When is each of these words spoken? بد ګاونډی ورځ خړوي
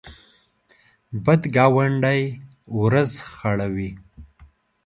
بد 1.23 1.41
ګاونډی 1.55 2.21
ورځ 2.81 3.11
خړوي 3.33 3.91